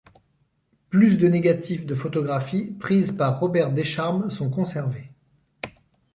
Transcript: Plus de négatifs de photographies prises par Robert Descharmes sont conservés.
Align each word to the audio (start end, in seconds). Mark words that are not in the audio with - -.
Plus 0.89 1.19
de 1.19 1.27
négatifs 1.27 1.85
de 1.85 1.93
photographies 1.93 2.65
prises 2.79 3.11
par 3.11 3.39
Robert 3.39 3.71
Descharmes 3.71 4.31
sont 4.31 4.49
conservés. 4.49 5.11